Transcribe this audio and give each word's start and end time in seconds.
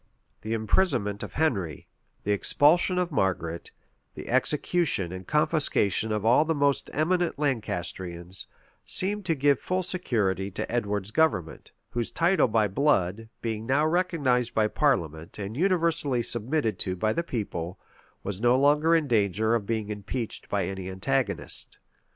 The 0.41 0.53
imprisonment 0.55 1.21
of 1.21 1.33
Henry, 1.33 1.85
the 2.23 2.31
expulsion 2.31 2.97
of 2.97 3.11
Margaret, 3.11 3.69
the 4.15 4.29
execution 4.29 5.11
and 5.11 5.27
confiscation 5.27 6.11
of 6.11 6.25
all 6.25 6.43
the 6.43 6.55
most 6.55 6.89
eminent 6.91 7.37
Lancastrians, 7.37 8.47
seemed 8.83 9.25
to 9.25 9.35
give 9.35 9.59
full 9.59 9.83
security 9.83 10.49
to 10.49 10.71
Edward's 10.71 11.11
government; 11.11 11.71
whose 11.91 12.09
title 12.09 12.47
by 12.47 12.67
blood, 12.67 13.29
being 13.43 13.67
now 13.67 13.85
recognized 13.85 14.55
by 14.55 14.67
parliament, 14.67 15.37
and 15.37 15.55
universally 15.55 16.23
submitted 16.23 16.79
to 16.79 16.95
by 16.95 17.13
the 17.13 17.21
people, 17.21 17.79
was 18.23 18.41
no 18.41 18.57
longer 18.57 18.95
in 18.95 19.07
danger 19.07 19.53
of 19.53 19.67
being 19.67 19.89
impeached 19.89 20.49
by 20.49 20.65
any 20.65 20.89
antagonist. 20.89 21.77